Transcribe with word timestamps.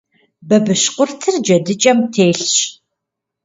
Бабыщкъуртыр 0.47 1.35
джэдыкӏэм 1.43 1.99
телъщ. 2.13 2.49